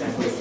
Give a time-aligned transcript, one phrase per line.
[0.00, 0.39] Gracias.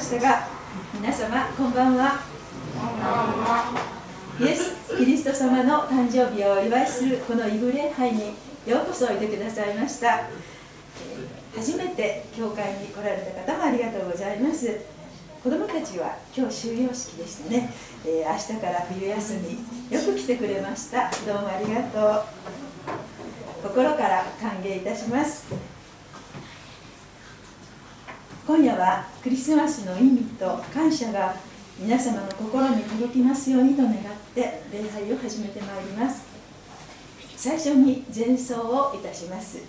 [0.00, 0.48] ましたが
[0.94, 2.18] 皆様こんばんは。
[4.40, 8.32] イエス・キリスト様の誕生日をお祝いするこのイブ礼拝に
[8.66, 10.30] ようこそおいでくださいました。
[11.54, 14.80] 初めて教会に来られた方もありがとうございます。
[15.44, 17.70] 子どもたちは今日終業式でしたね、
[18.06, 19.34] えー、明日から冬休
[19.90, 21.10] みよく来てくれました。
[21.26, 23.68] どうもありがとう。
[23.68, 25.44] 心から歓迎いたします
[28.50, 31.36] 今夜はクリスマスの意味と感謝が
[31.78, 33.96] 皆様の心に届きますようにと願っ
[34.34, 36.24] て礼拝を始めてまいります。
[37.36, 39.62] 最初に前奏をいたします。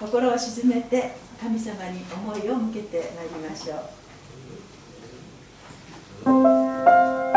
[0.00, 3.74] 心を静めて神様に思いを向けてまいりましょ
[7.32, 7.35] う。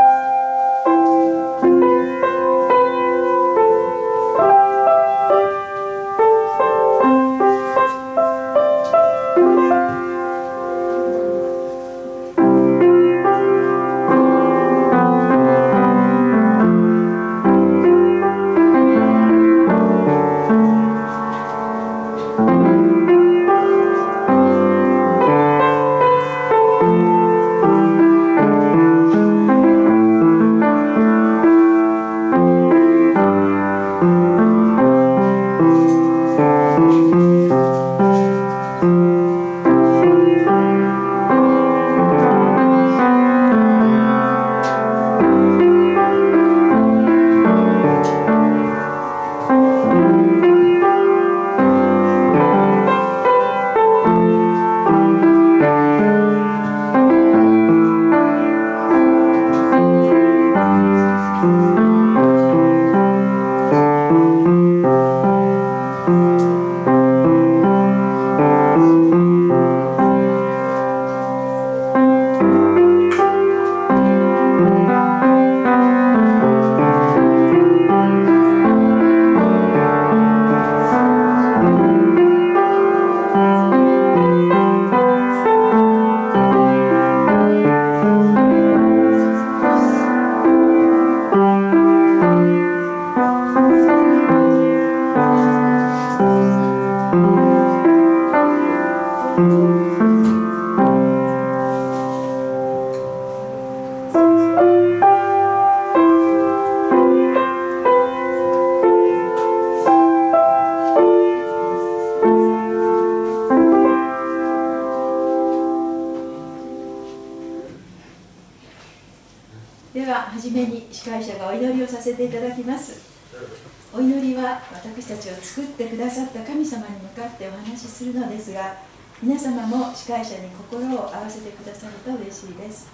[129.21, 132.88] 皆様も司会者に心を合わせてくださると嬉しいです。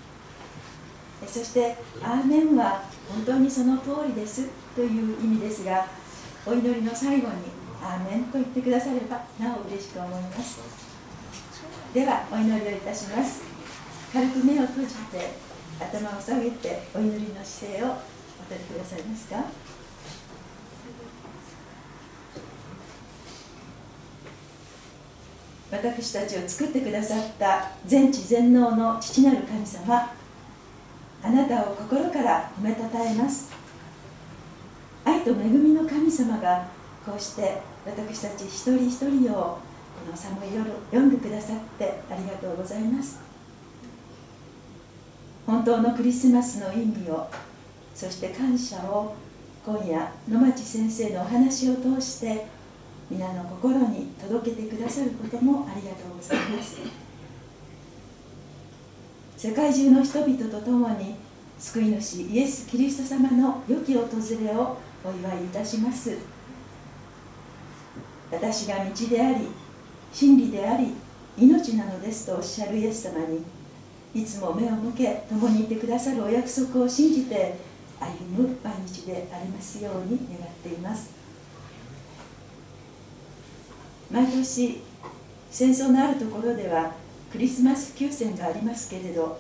[1.27, 5.87] そして「アーメンは本当にその通りですという意味ですが
[6.45, 7.33] お祈りの最後に
[7.81, 10.59] 「アーメンと言ってくださればなお嬉しく思います。
[11.93, 13.41] ではお祈りをいたします。
[14.11, 15.35] 軽く目を閉じて
[15.79, 17.95] 頭を下げてお祈りの姿勢をお
[18.49, 19.43] 取りくださいますか？
[25.75, 30.11] 私たちを作ってくださった全知全能の父なる神様
[31.23, 33.51] あなたを心から褒めたたえます。
[35.03, 36.67] 愛と恵みの神様が
[37.05, 39.59] こうして私たち一人一人をこ
[40.09, 43.19] の寒い夜読んでくださってありがとうございます。
[45.45, 47.27] 本当のクリスマスの意味を
[47.93, 49.15] そして感謝を
[49.65, 52.45] 今夜野町先生のお話を通して
[53.09, 56.79] 皆の心に届けてくださることもありがとうございます。
[59.37, 61.15] 世界中の人々と共に
[61.59, 64.01] 救い主イエス・キリスト様の良き訪
[64.41, 66.17] れをお祝いいたします。
[68.31, 69.47] 私が道であり
[70.11, 70.93] 真理であり
[71.37, 73.43] 命なのですとおっしゃるイエス様に
[74.13, 77.55] いつも目を向け共にいてくださるお約束を信じて
[77.99, 81.14] 歩む毎日でありますように願っています。
[84.11, 84.81] 毎年
[85.49, 86.91] 戦争のあるところでは
[87.31, 89.39] クリスマス休戦がありますけれど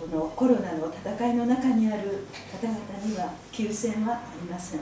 [0.00, 4.80] このコロナの戦いの中にある方々には休戦はありません。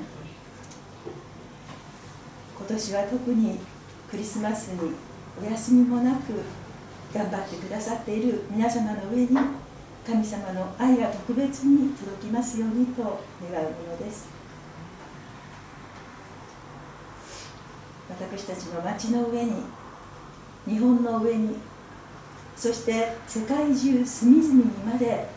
[2.56, 3.58] 今年は特に
[4.10, 4.92] クリスマスに
[5.40, 6.42] お休みもなく
[7.12, 9.28] 頑張ってくださっている皆様の上に
[10.06, 14.33] 神様の愛が特別に届きますようにと願うものです。
[18.20, 19.52] 私たちの町の上に
[20.66, 21.56] 日本の上に
[22.56, 25.28] そして世界中隅々にまで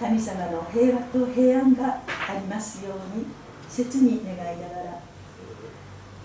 [0.00, 3.26] 神様の平和と平安がありますように
[3.68, 5.00] 切に願いながら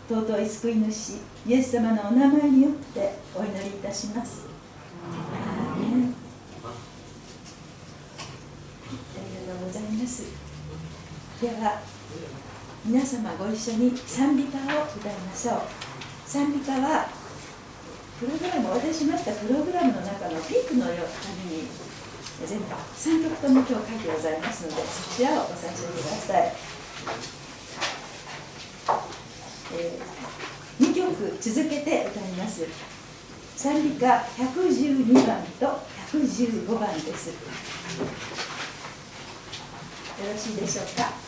[0.10, 1.16] 尊い救い主
[1.48, 4.48] イエス様のお名前によってお祈りいたします。
[5.06, 5.76] あ
[9.18, 10.24] りがとうございます。
[11.42, 11.93] では
[12.86, 15.62] 皆様ご一緒に賛美歌を歌いましょう。
[16.28, 17.08] 賛美歌は
[18.20, 21.68] プログラムお渡しましたプログラムの中のピンクの紙に
[22.46, 26.52] 全部3曲とも今日書いてございますのでそちらをご参照ください、
[29.76, 32.68] えー、2曲続けて歌います。
[33.56, 35.80] 賛美歌112番と
[36.12, 37.30] 115番です。
[37.30, 37.36] よ
[40.34, 41.23] ろしいでしょうか？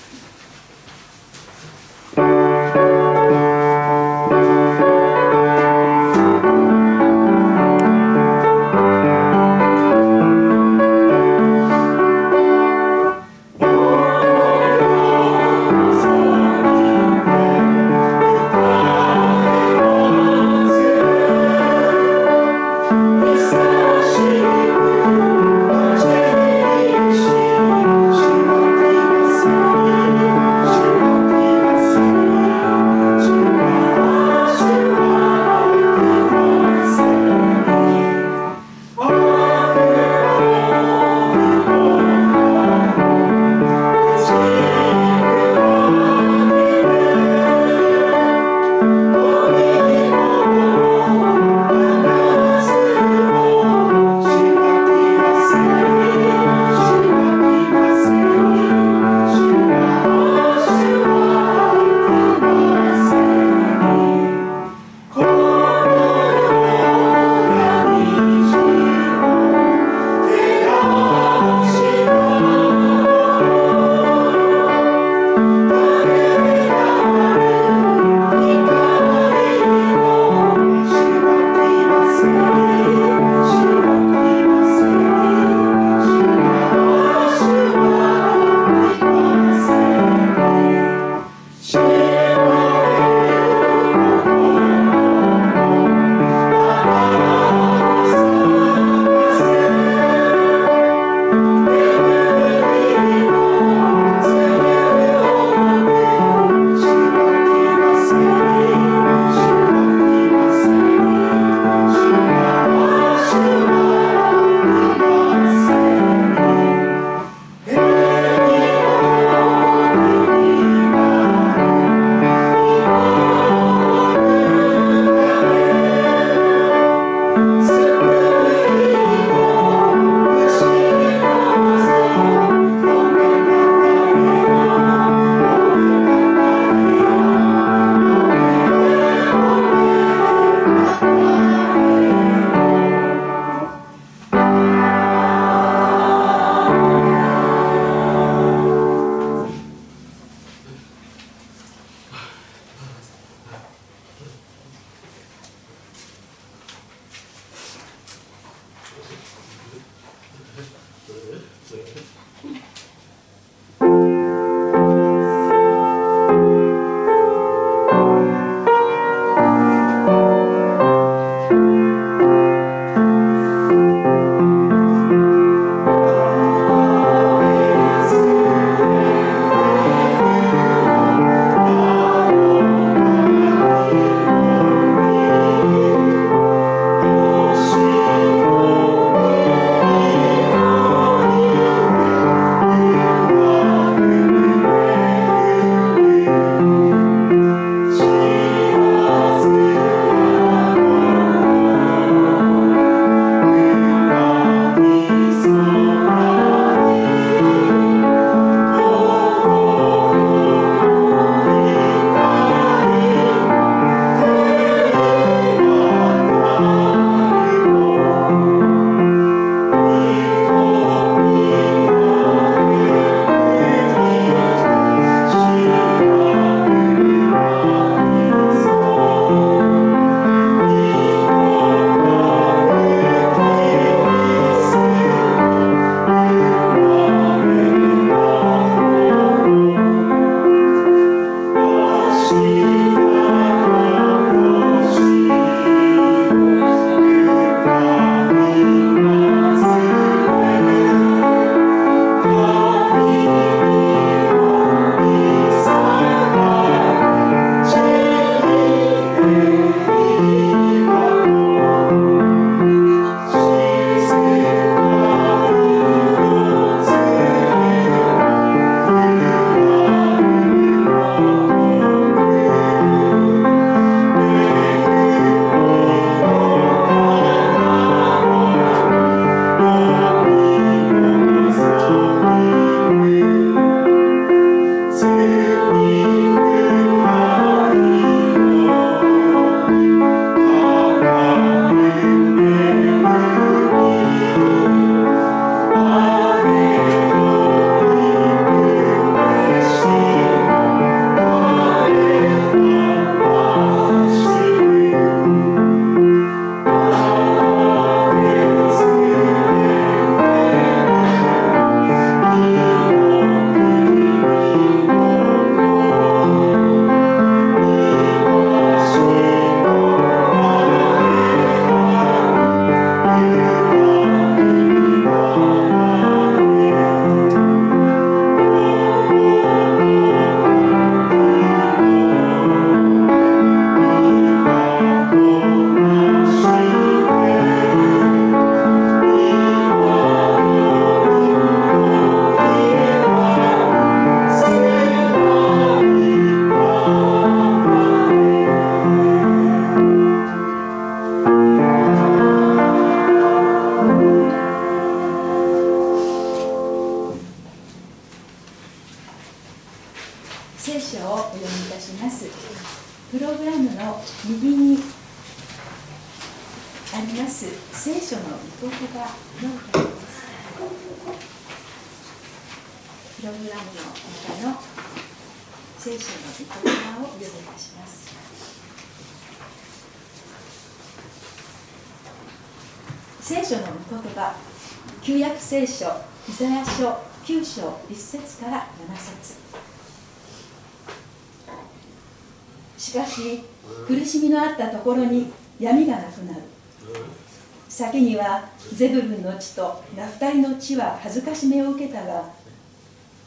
[401.87, 402.29] けたが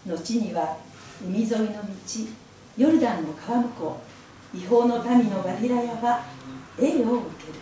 [0.06, 0.76] 後には
[1.24, 1.72] 海沿いの道
[2.76, 4.00] ヨルダンの川向こ
[4.54, 4.56] う。
[4.56, 6.24] 違法の民のガリラヤは
[6.78, 7.58] 栄誉を受ける。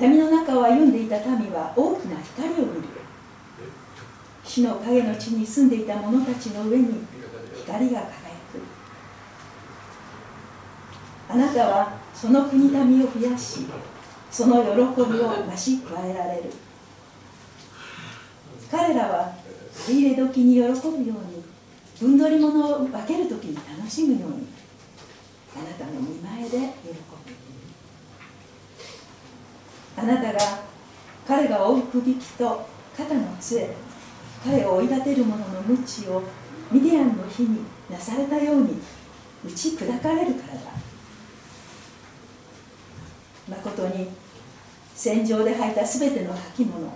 [0.00, 2.88] 闇の中を歩んでいた民は大きな光を見る。
[4.44, 7.06] 死の影の地に住んでいた者たちの上に
[7.56, 8.12] 光が輝く。
[11.28, 13.66] あなたはその国民を増やし
[14.30, 14.70] その喜
[15.10, 16.65] びを増し加えられる。
[18.70, 19.32] 彼らは
[19.86, 21.44] 手入れ時に喜ぶように
[21.98, 24.46] 分取り物を分ける時に楽しむように
[25.54, 26.66] あなたの見前で喜ぶ
[29.96, 30.38] あなたが
[31.26, 33.70] 彼が追うくびきと肩の杖
[34.44, 36.22] 彼を追い立てる者の鞭を
[36.70, 38.78] ミディアンの日になされたように
[39.44, 40.60] 打ち砕かれるからだ。
[43.48, 44.08] まことに
[44.94, 46.92] 戦場で履いたすべての履物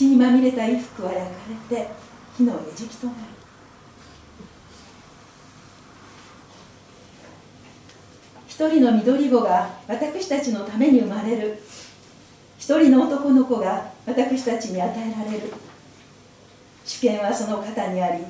[0.00, 1.36] 血にまみれた衣服は焼か
[1.70, 1.90] れて
[2.34, 3.18] 火の餌食となる。
[8.48, 11.62] 一人の緑子が私たちのために生まれる。
[12.58, 15.52] 一人の男の子が私たちに与えられる。
[16.86, 18.24] 主権はその肩にあり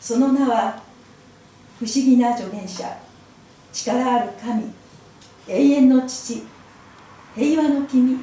[0.00, 0.80] その名は
[1.80, 2.96] 不思議な助言者
[3.72, 4.72] 力ある神
[5.48, 6.44] 永遠の父
[7.34, 8.22] 平和の君と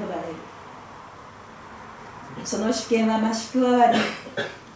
[0.00, 0.45] 呼ばれる。
[2.44, 3.98] その主権は増し加わり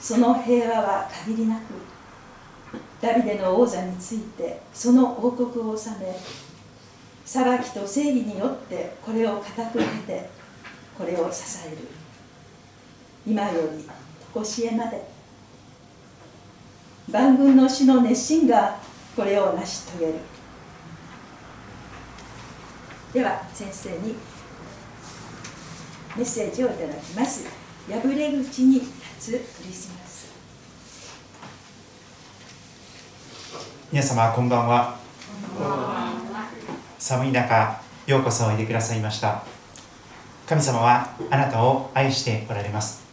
[0.01, 1.63] その平和は限りなく
[3.01, 6.17] ダビデの王座についてその王国を治め
[7.25, 10.29] 裁きと正義によってこれを固く立て
[11.01, 11.79] これを支える。
[13.27, 13.89] 今より
[14.35, 15.03] 常しえまで。
[17.11, 18.77] 万軍の主の熱心が
[19.17, 20.15] これを成し遂げる。
[23.15, 24.15] では先生に
[26.17, 27.47] メッセージをいただきます。
[27.89, 30.29] 破れ口に立つクリスマス。
[33.93, 34.99] 皆様こんばんは。
[36.99, 39.45] 寒い中ようこそおいでくださいました。
[40.47, 43.05] 神様はあなたを愛しておられます。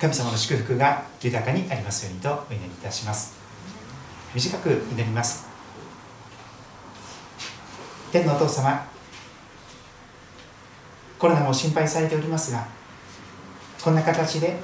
[0.00, 3.34] 神様の祝福が豊かにありますようにとお祈りいたします。
[4.34, 5.46] 短く祈ります。
[8.10, 8.91] 天のお父様
[11.22, 12.66] コロナも心配されておりますが
[13.80, 14.58] こんな形で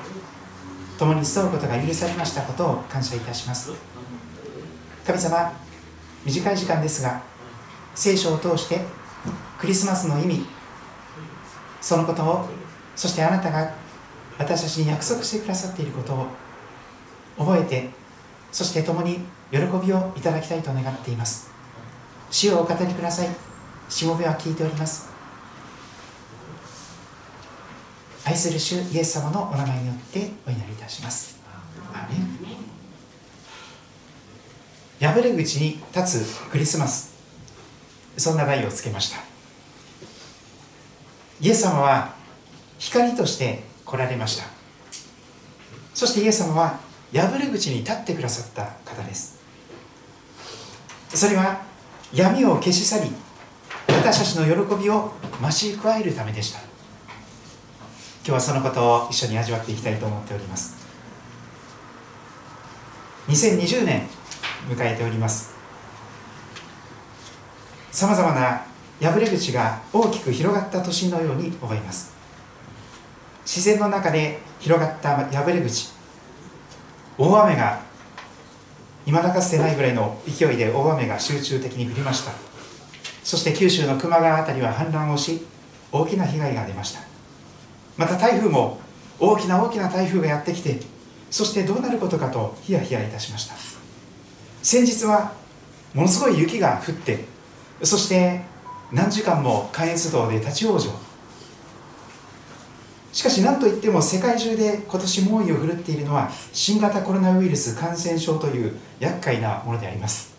[0.99, 3.73] 共に集うことが許されましたことを感謝いたします。
[5.07, 5.53] 神様
[6.27, 7.23] 短い時間ですが
[7.94, 8.81] 聖書を通して
[9.57, 10.47] クリスマスの意味
[11.81, 12.49] そのことを
[12.97, 13.73] そしてあなたが
[14.37, 16.27] 私たちに約束してくださっていることを
[17.38, 17.90] 覚えて
[18.51, 19.21] そして共に
[19.53, 21.53] 喜びをいただきたいと願っています。
[22.33, 23.29] 主をお語りください。
[23.88, 25.08] しもべは聞いております。
[28.29, 31.38] 愛する主イエス様のお名前によってお祈りいたします。
[35.01, 37.17] 破れ口に立つクリスマス。
[38.19, 39.17] そんな題をつけました。
[41.41, 42.12] イエス様は
[42.79, 44.45] 光として来られました。
[45.95, 46.81] そしてイエス様は
[47.14, 49.38] 破れ口に立ってくださった方です。
[51.14, 51.62] それは
[52.12, 53.11] 闇を消し去り
[53.88, 56.67] 私たちの喜びを増し加えるためでした
[58.29, 60.77] 今日はそのことを一緒に味わっていきたいと思っております。
[63.27, 64.07] 2020年
[64.69, 65.55] 迎えております。
[67.91, 68.67] さまざまな
[69.01, 72.12] 破れ口が大きく広がった年のように思います。
[73.47, 75.88] 自然の中で広がった破れ口
[77.17, 77.81] 大雨が
[79.07, 82.33] 今だかつてないぐらいの勢いで大雨が集中的に降りました。
[83.25, 85.47] そして九州の球磨川辺りは氾濫をし
[85.91, 87.08] 大きな被害が出ました。
[87.99, 88.81] また台風も
[89.19, 90.81] 大きな大きな台風がやってきて
[91.31, 93.55] そしてどうなることかとヒヤヒヤいたしました。
[94.63, 95.33] 先日は
[95.93, 97.25] ものすごい雪が降って
[97.83, 98.43] そして
[98.93, 100.91] 何時間も関越道で立ち往生。
[103.13, 110.35] しかし何といっても世界中で今年猛威を振るっているのは新型コロナウイルス感染症という厄介なものであります。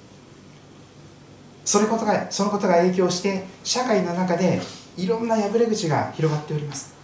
[1.66, 4.62] それことがそのことが影響して社会の中で
[4.98, 6.99] いろんな破れ口が広がっております。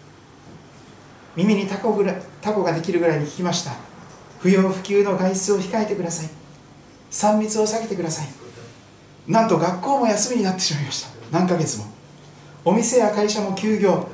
[1.35, 3.73] 耳にタコぐらタコができるぐらいに聞きました。
[4.39, 6.29] 不要不急の外出を控えてください。
[7.11, 8.27] 3密を避けてください。
[9.27, 11.09] なんと学校も休みになってしまいました。
[11.31, 11.85] 何ヶ月も。
[12.63, 14.07] お店や会社も休業。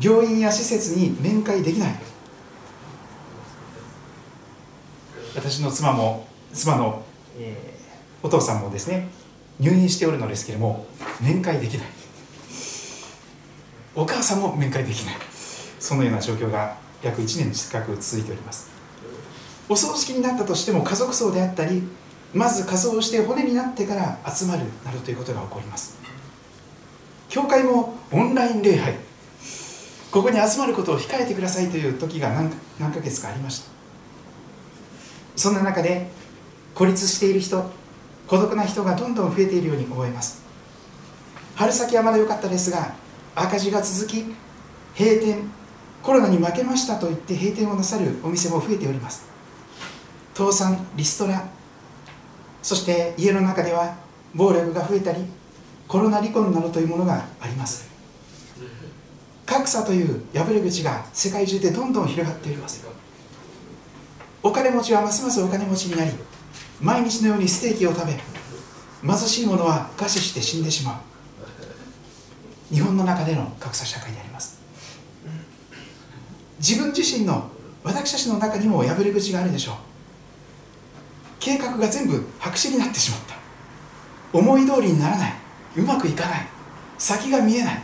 [0.00, 1.94] 病院や施設に面会できない。
[5.34, 7.02] 私の妻も妻の、
[8.22, 9.08] お父さんもですね
[9.58, 10.86] 入院しておるのですけれども
[11.20, 11.86] 面会できない。
[13.94, 15.31] お母さんも面会できない。
[15.82, 18.70] そのような状況が約1年近く続いております。
[19.68, 21.82] お葬式になったとしても家族葬であったり
[22.32, 25.98] まず仮装して骨になってから集まるなどということが起こります。
[27.28, 28.94] 教会もオンライン礼拝
[30.12, 33.70] ここに集まることを控えてくださいという時が何何ヶ月かありました。
[35.34, 36.08] そんな中で
[36.76, 37.68] 孤立している人
[38.28, 40.42] 孤独な人がどんどん増えているように思います。
[41.56, 42.94] 春先はまだ良かったですが
[43.34, 44.24] 赤字が続き
[44.96, 45.50] 閉店
[46.02, 49.24] コロナに負けましたと言って閉店をなさるお店も増えております。
[50.34, 51.44] 倒産リストラ
[52.62, 53.96] そして家の中では
[54.34, 55.24] 暴力が増えたり
[55.86, 57.90] コロナ離婚などというものがあります。
[59.44, 62.84] 格差という破れ口が世界中でどんどん広がっています。
[64.42, 66.10] お金持ちはますますお金持ちになり
[66.80, 68.18] 毎日のようにステーキを食べ
[69.06, 71.00] 貧しい者は餓死して死んでしま
[72.70, 72.74] う。
[72.74, 74.61] 日本の中での格差社会であります。
[76.62, 77.50] 自分自身の
[77.82, 79.74] 私たちの中にも破れ口があるでしょう。
[81.40, 83.34] 計画が全部白紙になってしまった。
[84.32, 85.32] 思い通りにならない。
[85.76, 86.46] うまくいかない。
[86.98, 87.82] 先が見えない。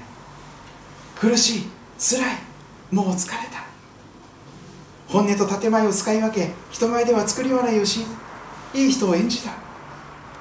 [1.19, 1.63] 苦しい。
[1.99, 2.37] 辛い。
[2.93, 3.65] もう疲れた。
[5.09, 8.03] 本音と建前を使い分け人前では作り笑いをし
[8.75, 9.51] いい人を演じた。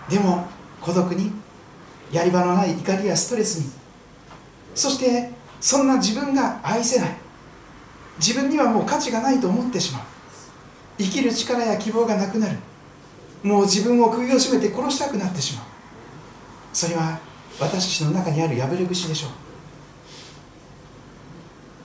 [0.09, 0.45] でも
[0.79, 1.31] 孤独に
[2.11, 3.71] やり場のない怒りやストレスに
[4.75, 7.26] そしてそんな自分が愛せない。
[8.19, 10.01] 自分にはもう価値がないと思ってしまう。
[10.97, 12.57] 生きる力や希望がなくなる。
[13.43, 15.65] もう自分を首を絞めて殺したくなってしまう。
[16.73, 17.19] それは
[17.59, 19.31] 私たちの中にある破れ口でしょう。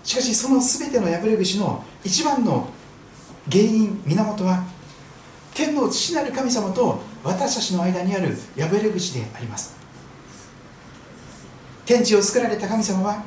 [0.07, 2.69] しかしその全ての破れ口の一番の
[3.51, 4.65] 原因源は
[5.55, 9.75] 天の父なる神様と私たちの間にある破れ口であります。
[11.85, 13.25] 天地を作られた神様は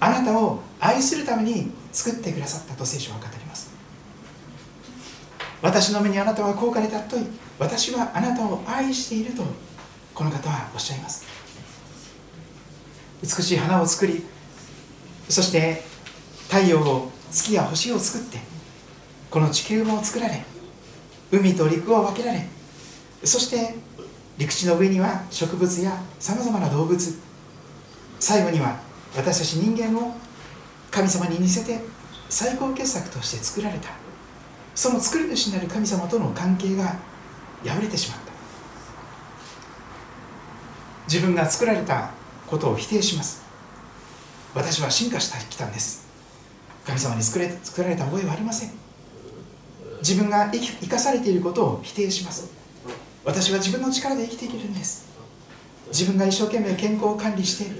[0.00, 3.72] あなたを愛するために作ってくださったと聖書は語ります。
[5.60, 7.26] 私の目にあなたは高価で尊い
[7.58, 9.42] 私はあなたを愛していると
[10.14, 11.24] この方はおっしゃいます。
[13.20, 14.24] 美しい花を作り
[15.28, 15.82] そして
[16.48, 18.38] 太陽を月や星を作って
[19.28, 20.44] この地球も作られ
[21.32, 22.46] 海と陸を分けられ
[23.24, 23.74] そして
[24.38, 27.18] 陸地の上には植物やさまざまな動物
[28.20, 28.78] 最後には
[29.16, 30.14] 私たち人間を
[30.98, 31.78] 神様に似せて
[32.28, 33.90] 最高傑作として作られた。
[34.74, 36.96] その作り主になる神様との関係が
[37.64, 38.32] 破れてしまった。
[41.06, 42.10] 自分が作られた
[42.48, 43.42] ことを否定します。
[44.56, 46.08] 私は進化してきたんです。
[46.84, 48.72] 神様に作れ作られた覚えはありません。
[50.00, 52.50] 自分が生生かされていることを否定します。
[53.24, 55.06] 私は自分の力で生きていけるんです。
[55.92, 57.70] 自分が一生懸命健康を管理して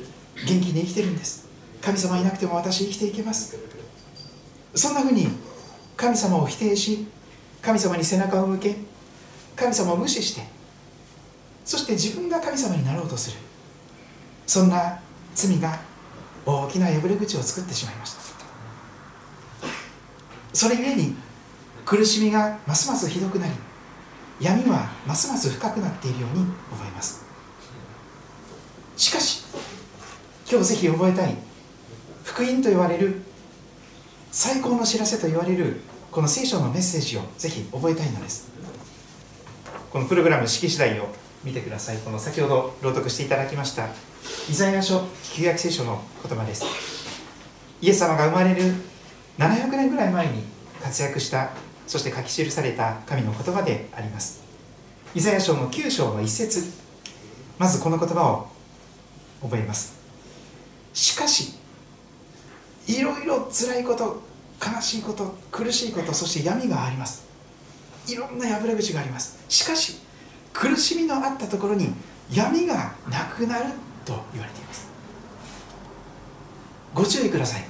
[0.46, 1.47] 元気に生きてるんです。
[1.80, 3.56] 神様いなくても私生きていけます。
[4.74, 5.28] そんなふうに
[5.96, 7.06] 神様を否定し
[7.62, 8.76] 神様に背中を向け
[9.56, 10.42] 神様を無視して
[11.64, 13.36] そして自分が神様になろうとする。
[14.46, 15.00] そんな
[15.34, 15.78] 罪が
[16.46, 18.20] 大きな破れ口を作ってしまいました。
[20.54, 21.14] それゆえに
[21.84, 23.52] 苦しみがますますひどくなり
[24.40, 27.24] 闇はますます深くなっているように思います。
[28.96, 29.44] しかし
[30.50, 31.36] 今日ぜひ覚えたい
[32.28, 33.22] 福音と言われる
[34.30, 35.80] 最高の知らせと言われる
[36.12, 38.50] この聖書のメッセージをぜひ覚えたいのです。
[39.90, 41.08] このプログラム式次第を
[41.42, 41.96] 見てください。
[41.96, 43.88] この先ほど朗読していただきました
[44.50, 46.66] イザヤ書旧約聖書の言葉です。
[47.80, 48.74] イエス様が生まれる
[49.38, 50.42] 700年ぐらい前に
[50.82, 51.52] 活躍した
[51.86, 54.42] そして書き記された神の言葉であります。
[55.14, 56.70] イザヤ書の9章の一節
[57.58, 58.48] まずこの言葉を
[59.40, 59.96] 覚えます。
[60.92, 61.57] しかし
[62.88, 64.22] いろいろ辛いこと
[64.60, 67.28] 悲しいこと苦しいことそして闇があります。
[68.08, 69.38] いろんな破れ口があります。
[69.48, 69.98] しかし
[70.54, 71.92] 苦しみのあったところに
[72.32, 73.66] 闇がなくなる
[74.04, 74.88] と言われています。
[76.94, 77.64] ご注意ください。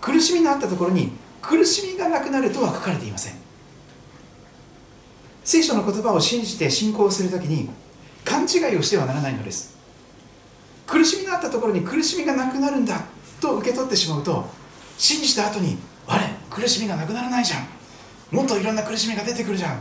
[0.00, 3.34] 苦しみのあったところに苦しみがなくなるとは書かれていません。
[5.44, 7.70] 聖書の言葉を信じて信仰するときに
[8.24, 9.78] 勘違いをしてはならないのです。
[10.86, 13.00] 苦しみのあったところに苦しみがなくなるんだ。
[13.40, 14.44] と受け取ってしまうと
[14.96, 17.66] 信じた後にあれ苦しみがなくならないじゃん。
[18.34, 19.80] もっといろんな苦しみが出てくるじゃん。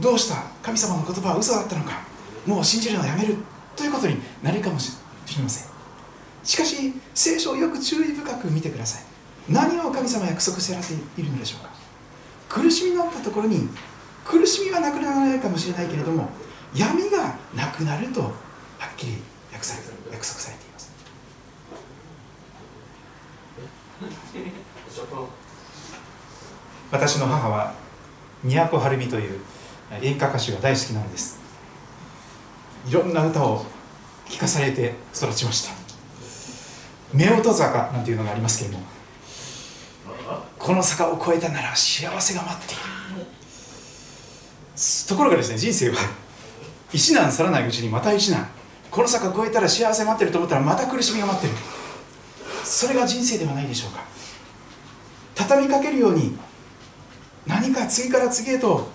[0.00, 0.42] どうした？
[0.62, 2.02] 神様の言葉は嘘だったのか。
[2.46, 3.36] もう信じるのはやめる。
[3.76, 4.92] ということになるかもし
[5.36, 5.68] れません。
[6.44, 9.02] しかし聖書をよく注意深く見てください。
[9.48, 11.70] 何を神様約束してられているのでしょうか。
[12.48, 13.68] 苦しみのあったところに
[14.24, 16.28] 苦しみはなくならないかもしれないけれども
[16.74, 19.18] 闇がなくなるとはっきり
[19.52, 19.78] 約束
[20.12, 20.90] 約束されています
[26.90, 27.74] 私の母は
[28.44, 29.40] 都はるみという
[30.02, 31.38] 演歌歌手が大好きなのです。
[32.88, 33.64] いろんな歌を
[34.28, 35.72] 聴かされて育ちました。
[37.14, 38.84] 夫婦坂なんていうのがありますけれども
[40.58, 42.82] この坂を越えたなら幸せが待っている。
[45.08, 45.96] ところがですね人生は
[46.92, 48.48] 一難去らないうちにまた一難。
[48.90, 51.54] この坂を越えたら幸せ待ってると思ったらまた苦しみが待ってる。
[52.66, 54.04] それが人生ではないでしょうか。
[55.34, 56.36] 畳みかけるように
[57.46, 58.88] 何か次から次へと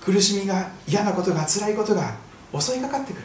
[0.00, 2.14] 苦しみが嫌なことが辛いことが
[2.58, 3.22] 襲いかかってくる。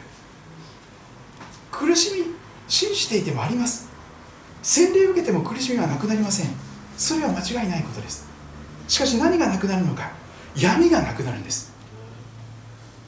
[1.70, 2.34] 苦しみ
[2.66, 3.88] 信じていてもあります。
[4.62, 6.50] 洗礼を受けても苦しみはなくなりません。
[6.96, 8.26] それは間違いないことです。
[8.88, 10.10] しかし何がなくなるのか。
[10.56, 11.72] 闇がなくなるんです。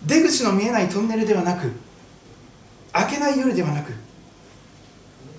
[0.05, 1.73] 出口の見えないトンネルではなく
[2.95, 3.93] 明けない夜ではなく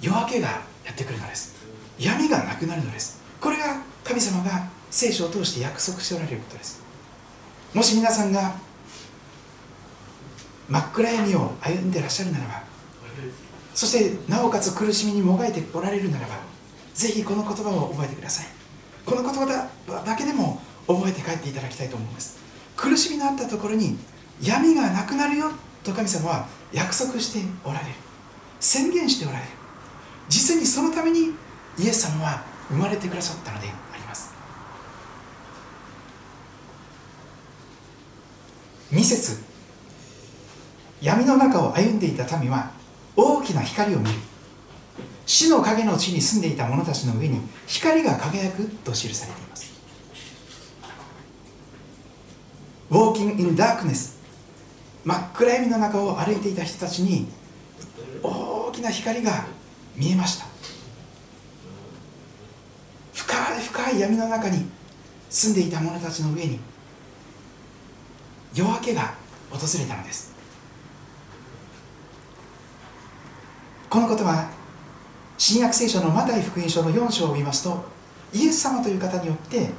[0.01, 1.55] 夜明けがってくるのです。
[1.99, 3.21] 闇がなくなるのです。
[3.39, 6.81] これが神様が聖書を通して約束しておられることです。
[7.73, 8.55] もし皆さんが
[10.69, 12.63] 真っ暗闇を歩んでらっしゃるならば
[13.73, 13.91] そし
[14.27, 16.35] てなおかつ苦しみにもがいておられるならば
[16.93, 18.45] ぜひこの言葉を覚えてください。
[19.05, 19.69] この言葉
[20.05, 22.39] だけでも覚えて帰っていただきたいと思うんです。
[22.75, 23.97] 苦しみのあったところに
[24.41, 25.51] 闇がなくなるよ
[25.83, 27.91] と神様は約束しておられる。
[28.59, 29.60] 宣言しておられる。
[30.31, 31.31] 実にそのために
[31.77, 34.33] イエス様は生まれてくださったのであります。
[38.93, 39.43] 2節。
[41.01, 42.71] 闇の中を歩んでいた民は
[43.17, 44.11] 大きな光を見る。
[45.25, 49.71] 死の影の地に住んでいた者たちの上に光が輝くと記されています。
[52.89, 54.17] ウォーキング・イン・ダークネス
[55.03, 57.27] 真っ暗闇の中を歩いていた人たちに
[58.23, 59.45] 大きな光が
[59.95, 60.45] 見えました。
[63.13, 64.65] 深い深い闇の中に
[65.29, 66.59] 住んでいた者たちの上に
[68.53, 69.13] 夜明けが
[69.49, 70.31] 訪れたのです。
[73.89, 74.49] このことは
[75.37, 77.83] 新約聖書のマタイ福音書の4章を見ますと
[78.33, 79.69] イエス様という方によって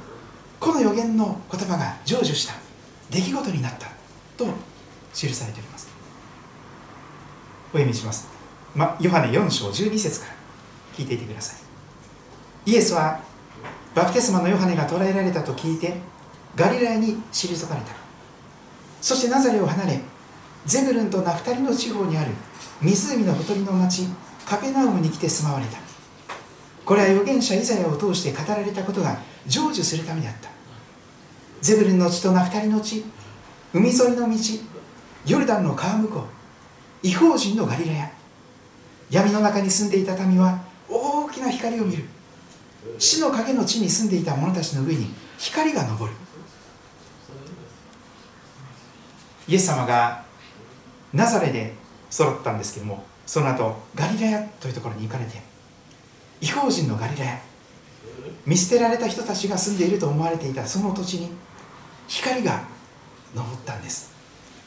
[0.59, 2.53] この予言の言葉が成就した
[3.09, 3.87] 出来事になった
[4.37, 4.45] と
[5.13, 5.87] 記されております。
[7.69, 8.27] お読みします、
[8.75, 10.33] ま、ヨハネ4章12節から
[10.95, 11.55] 聞いていてくださ
[12.65, 12.71] い。
[12.71, 13.19] イエスは
[13.93, 15.95] バプテスマのヨハネが捕らえられたと聞いて
[16.55, 17.87] ガリラヤに退かれた。
[19.01, 19.99] そしてナザレを離れ
[20.65, 22.31] ゼブルンとナフタリの地方にある
[22.81, 24.07] 湖のほとりの町
[24.45, 25.77] カペナウムに来て住まわれた。
[26.85, 30.49] これは預言者イザヤを通して語られたことが成就するためであった。
[31.61, 33.05] ゼブルンの地とナフタリの地
[33.73, 34.35] 海沿いの道
[35.25, 36.19] ヨルダンの川向こ
[37.03, 38.12] う違法人のガリラヤ。
[39.09, 42.05] 闇の中に住んでいた民は大きな光を見る。
[42.99, 46.11] 死の影の地に住んでいた者たちの上に光が昇る。
[49.47, 50.23] イエス様が
[51.13, 51.73] ナザレで
[52.11, 55.41] 育ったんですけどもその後ガリラヤというところに行かれて
[56.41, 57.41] 違法人のガリラヤ
[58.45, 61.29] 見捨てられた人たちが住んでいると思われていたその土地に
[62.07, 62.63] 光が
[63.35, 64.13] 昇ったんです。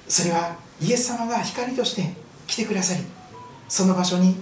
[0.08, 2.12] それはイエス様が光として
[2.46, 3.04] 来てくださり
[3.68, 4.36] その場所に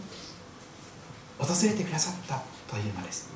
[1.39, 3.31] 訪れてくださったというのです。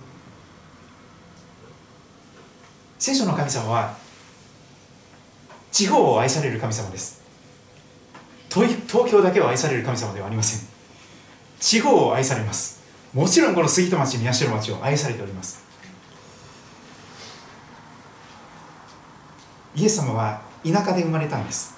[2.99, 3.97] 聖書の神様は
[5.71, 7.23] 地方を愛される神様です。
[8.51, 10.69] 東京だけを愛される神様ではありません。
[11.61, 12.81] 地方を愛されます。
[13.15, 15.65] もちろんこの杉戸町宮代町を愛されております。
[19.77, 21.77] イエス様は田舎で生まれたんです。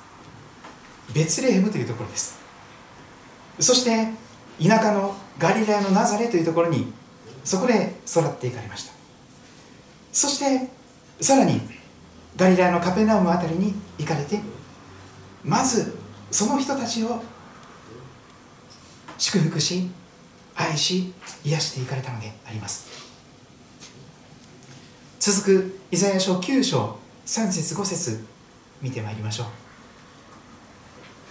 [1.13, 2.40] ベツレヘムというところです。
[3.61, 4.09] そして
[4.61, 6.93] 田舎のガリラヤのナザレというところに
[7.45, 8.93] そこで育っていかれました。
[10.13, 10.69] そして
[11.21, 11.61] さらに
[12.37, 14.41] ガリラヤのカペナウムあたりに行かれて
[15.45, 15.97] まず
[16.31, 17.23] その人たちを
[19.19, 19.91] 祝福し
[20.55, 21.13] 愛し
[21.45, 22.89] 癒していかれたのであります。
[25.19, 28.25] 続くイザヤ書9章3節5節
[28.81, 29.70] 見てまいりましょう。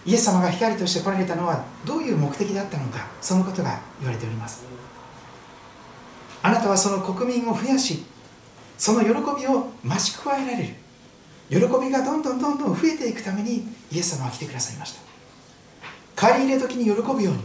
[0.06, 4.64] イエス様が光として来られたのはどういう目的だったのかそのことが言われております。
[6.42, 8.06] あなたはその国民を増やし
[8.78, 10.74] その喜びを増し加えられる。
[11.50, 15.02] 喜びがどんどんどんどん増えていくためにイエス様は来てくださいました。
[16.16, 17.40] 借り入れ時に喜ぶように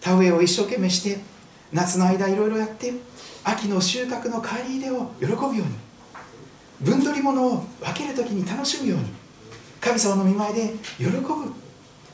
[0.00, 1.18] 田植えを一生懸命して
[1.72, 2.92] 夏の間いろいろやって
[3.44, 5.64] 秋の収穫の借り入れを喜ぶように
[6.80, 9.06] 分取り物を分ける時に楽しむように
[9.80, 11.22] 神様の見前で喜ぶ。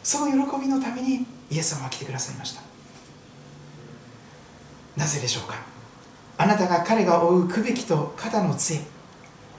[0.03, 2.63] その喜びのためにイエス様は来てくださいました。
[4.97, 5.57] なぜでしょうか？
[6.37, 8.81] あなたが彼が追うくべきと肩の杖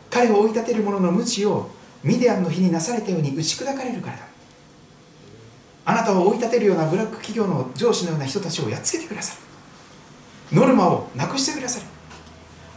[0.09, 1.69] 彼を追い立てる者の無知を
[2.03, 4.23] ミディアンの日になされたように打ち砕かれるからだ。
[5.87, 9.35] あなたを追い立てるようなブラック企業の上司のような人たちをやっつけてくださ
[10.51, 11.83] いノルマをなくしてください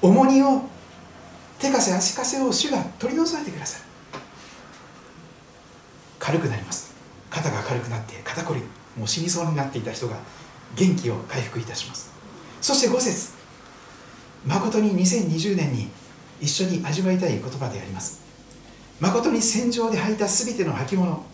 [0.02, 0.62] 重荷を
[1.58, 3.87] 手かせ足かせを主が取り除いてください
[6.28, 6.94] 軽くなります。
[7.30, 8.60] 肩が軽くなって肩こり
[8.98, 10.16] もう死にそうになっていた人が
[10.76, 12.12] 元気を回復いたします。
[12.60, 13.32] そして5節
[14.44, 15.88] 誠に2020年に
[16.38, 18.20] 一緒に味わいたい言葉であります。
[19.00, 21.24] 誠に戦場で履いたすべての履物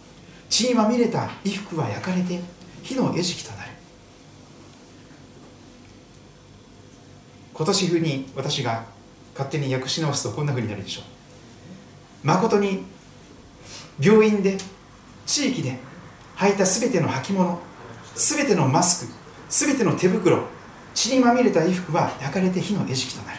[0.49, 2.39] 血にまみれた衣服は焼かれて
[2.85, 3.71] 火の餌食となる。
[7.53, 8.85] 今年風に私が
[9.33, 11.05] 勝手に訳し直すとこんな風になるでしょう。
[12.29, 12.85] 誠に
[14.01, 14.57] 病院で
[15.27, 15.79] 地域で
[16.37, 17.59] 履いたすべての履物
[18.14, 19.12] すべてのマスク
[19.49, 20.45] すべての手袋
[20.95, 23.39] 血にまみれた衣服は焼かれて火の餌食となる。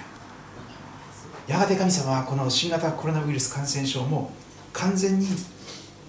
[1.48, 4.32] やがて神様はこの新型コロナウイルス感染症も
[4.74, 5.28] 完全に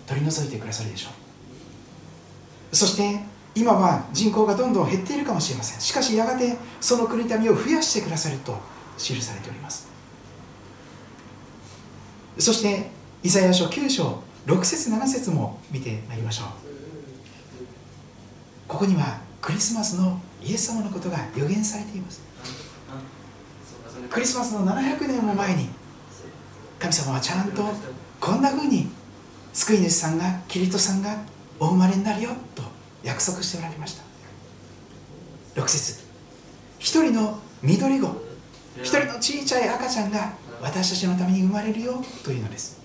[0.06, 1.10] 取り除いてくださるでしょ
[2.72, 2.76] う。
[2.76, 3.20] そして
[3.54, 5.80] 今は人口がどんどん減っているかもしれません。
[5.80, 8.58] しかしやがてその国民を増やしてくださると
[8.98, 9.88] 記されております。
[12.38, 12.90] そして
[13.22, 16.48] イザヤ書9章6節7節も見てまいりましょう。
[18.68, 22.22] ここにはクリスマスのイエス様のことが予言されています。
[24.10, 25.68] クリスマスの700年も前に
[26.78, 27.64] 神様はちゃんと
[28.20, 28.88] こんなふうに
[29.52, 31.16] 救い主さんがキリストさんが
[31.58, 32.62] お生まれになるよと
[33.02, 34.04] 約束しておられました。
[35.60, 36.04] 6節
[36.78, 38.06] 一人の緑子
[38.82, 42.75] 一人の小さい赤ちゃんが私たちのために生まれるよというのです。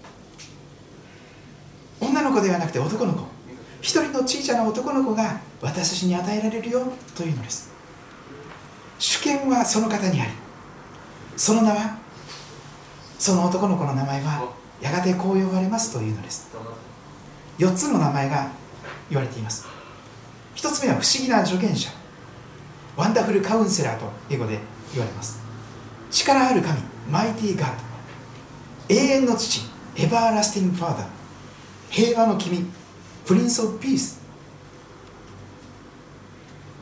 [2.02, 3.22] 女の子ではなくて男の子。
[3.80, 6.82] 一人の小さな男の子が私たちに与えられるよ。
[7.16, 7.72] というのです。
[8.98, 10.32] 主権はその方にあり
[11.36, 11.98] その名は
[13.18, 15.94] その男の子の名前はやがてこう呼ばれます。
[15.94, 16.50] というのです。
[17.60, 18.50] 4つの名前が
[19.10, 19.68] 言われています。
[20.56, 21.92] 1つ目は不思議な助言者。
[22.98, 24.60] ワンダフルカウンセラーと英語で
[24.94, 25.40] 言われます。
[26.10, 26.80] 力ある神
[27.10, 27.92] マイティーガード
[28.90, 29.62] 永遠の父
[29.96, 31.21] エバーラスティングファーダー
[31.92, 32.66] 平和の君
[33.26, 34.22] プリンス・オブ・ピース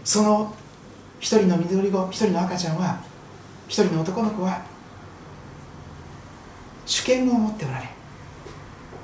[0.06, 0.56] その
[1.20, 3.02] 一人の緑子一人の赤ちゃんは
[3.68, 4.64] 一人の男の子は
[6.86, 7.90] 主権を持っておられ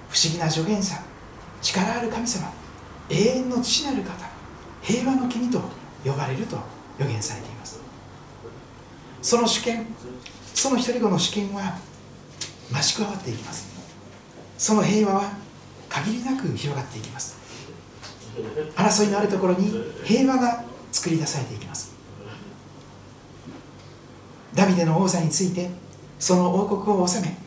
[0.09, 0.95] 不思議な助言者
[1.61, 2.47] 力ある神様
[3.09, 4.25] 永遠の父なる方
[4.81, 5.59] 平和の君と
[6.03, 6.57] 呼ばれると
[6.99, 7.81] 予言されています。
[9.21, 9.87] その主権
[10.53, 11.77] その一人子の主権は
[12.71, 13.67] 増し加わっていきます。
[14.57, 15.44] その平和は
[16.03, 17.37] 限りなく広がっていきます。
[18.75, 19.71] 争いのあるところに
[20.03, 21.95] 平和が作り出されていきます。
[24.53, 25.69] ダビデの王座について
[26.19, 27.37] その王国を治め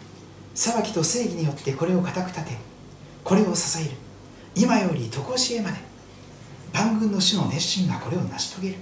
[0.55, 2.59] 裁きと正義によってこれを固く立て
[3.25, 3.91] これを支える
[4.55, 5.79] 今より常しえまで
[6.73, 8.77] 万軍の主の熱心がこれを成し遂げる。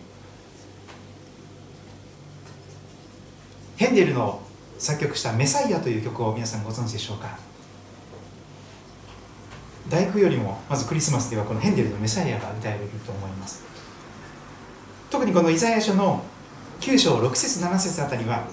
[3.77, 4.41] ヘンデルの
[4.79, 7.46] 作曲した「メサイア」という曲を皆さんご存知でしょうか。
[9.89, 13.63] 大工よりもまずクリスマスではこのヘンデルの「メサイア」が歌われると思います。
[15.11, 16.25] 特にこのイザヤ書の
[16.81, 18.45] 9章6節7節あたりは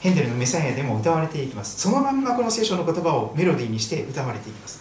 [0.00, 1.80] ヘンデルのメサイアでも歌われていきます。
[1.80, 4.80] そのまんまこの聖書の言葉をメロディーにして歌われていきます。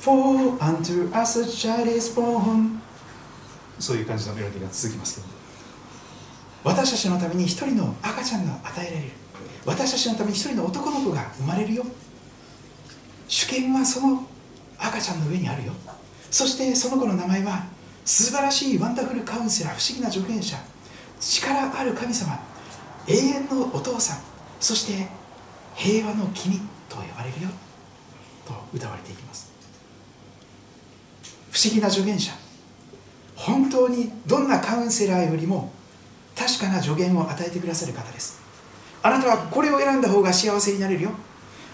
[0.00, 2.78] For unto us a child is born.
[3.78, 5.26] そういう感じのメロディーが続きますけど。
[6.64, 9.10] 私たちのために一人の赤ちゃんが与えられる。
[9.66, 11.84] 私たちのために一人の男の子が生まれるよ。
[13.32, 14.26] 主権はその
[14.78, 15.72] 赤ちゃんの上にあるよ。
[16.30, 17.64] そしてその子の名前は
[18.04, 20.58] 素晴らしいワンダフルカウンセラー不思議な助言者。
[21.18, 22.38] 力ある神様
[23.08, 24.18] 永遠のお父さん。
[24.60, 25.08] そして
[25.74, 26.60] 平和の君
[26.90, 27.48] と呼ばれるよ。
[28.44, 29.50] と歌われていきます。
[31.50, 32.32] 不思議な助言者。
[33.34, 35.72] 本当にどんなカウンセラーよりも
[36.36, 38.42] 確かな助言を与えてくださる方です。
[39.02, 41.12] あなたはこれを選んだ方が幸せになれるよ。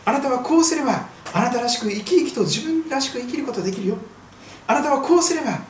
[0.08, 3.98] あなたはこうすればあなたらしく生き生きと自分らしく生きることができるよ。
[4.66, 5.60] あなたはこうすれば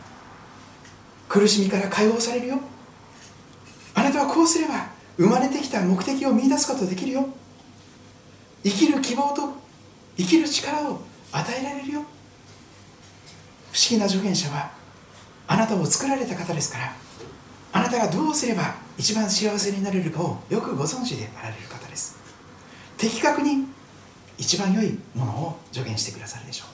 [1.28, 2.60] 苦しみから解放されるよ。
[3.96, 7.28] あなたはこうすれば生まれてきた目的を見いだすことができるよ。
[8.62, 9.54] 生きる希望と
[10.16, 11.00] 生きる力を
[11.32, 12.02] 与えられるよ。
[13.72, 14.70] 不思議な助言者は
[15.48, 16.92] あなたを作られた方ですから
[17.72, 22.16] あなたがどうすれば一番幸せになれるかをよくご存知であられる方です。
[22.96, 23.66] 的確に
[24.38, 26.68] 一番良いものを助言してくださるでしょう。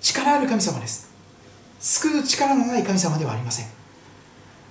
[0.00, 1.10] 力ある神様です。
[1.80, 3.66] 救う力のない神様ではありません。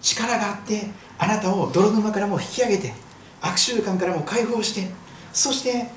[0.01, 2.93] 力があってあなたを泥沼からも引き上げて
[3.41, 4.89] 悪習慣からも解放して
[5.33, 5.87] そして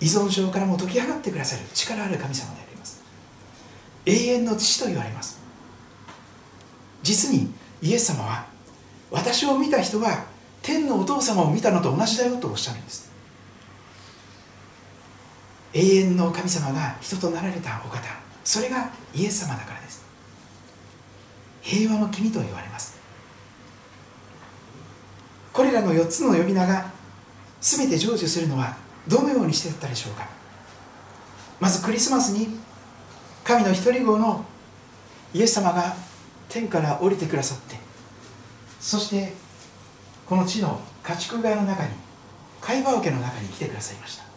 [0.00, 3.02] 依存症からも解き放ってくださる力ある神様であります。
[4.04, 5.40] 永遠の父と言われます。
[7.02, 7.50] 実に
[7.80, 8.46] イエス様は
[9.10, 10.26] 私を見た人は
[10.62, 13.07] 天のお父様を見たのと同じだよとおっしゃるんです。
[15.74, 18.00] 永遠の神様が人となられたお方。
[18.44, 20.04] それがイエス様だからです。
[21.62, 22.98] 平和の君と言われます。
[25.52, 26.90] これらの4つの呼び名が
[27.60, 30.28] 全て成就するのはどのようにしてだったでしょうか。
[31.60, 32.48] まずクリスマスに
[33.44, 34.44] 神の一人子の
[35.34, 35.94] イエス様が
[36.48, 37.76] 天から降りてくださって
[38.80, 39.32] そして
[40.26, 41.90] この地の家畜小屋の中に
[42.60, 44.27] 貝羽桶の中に来てくださいました。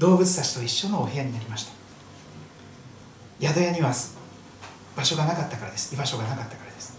[0.00, 1.72] 動物たちと一緒のお部屋になりました。
[3.38, 3.92] 宿屋には
[4.96, 5.94] 場所がなかったからです。
[5.94, 6.96] 居場所がなかったからです。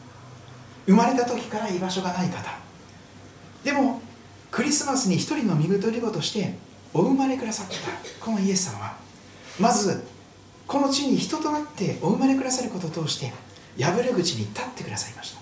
[0.85, 2.51] 生まれた時から居場所がない方。
[3.63, 4.01] でも
[4.51, 6.55] クリスマスに一人の身ぐとり子として
[6.93, 7.73] お生まれくださった
[8.23, 8.97] このイエス様は
[9.59, 10.03] まず
[10.67, 13.31] この地に人となってお生まれくださることを通して
[13.81, 15.41] 破れ口に立ってくださいました。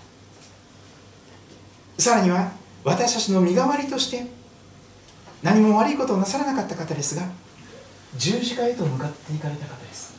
[2.02, 2.52] さらには
[2.84, 4.26] 私たちの身代わりとして
[5.42, 7.22] 何も悪いことをなさらなかった方ですが
[8.16, 10.14] 十字架へと向かっていかれた方です。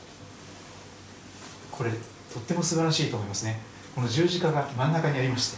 [1.71, 3.59] これとっても素晴らしいと思いますね。
[3.95, 5.57] この十字架が真ん中にありまして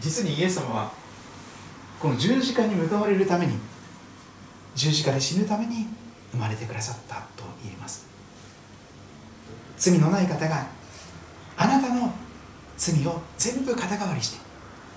[0.00, 0.90] 実にイエス様は
[2.00, 3.54] この十字架に向かわれるために
[4.74, 5.86] 十字架で死ぬために
[6.32, 8.06] 生まれてくださったと言えます。
[9.76, 10.66] 罪のない方が
[11.56, 12.12] あなたの
[12.76, 14.38] 罪を全部肩代わりして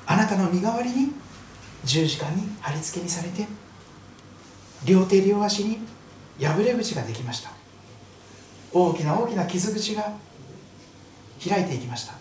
[0.06, 1.14] あなたの身代わりに
[1.86, 3.46] 十字架に貼り付けにされて
[4.86, 5.80] 両手両足に
[6.40, 7.52] 破れ口ができました。
[8.72, 10.14] 大きな大きな傷口が
[11.48, 12.14] 開いていきました。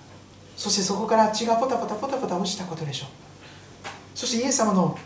[0.56, 3.08] そしてそこから血がポタポタポタポタ落ちたことでしょう。
[4.14, 4.98] そしてイエス様の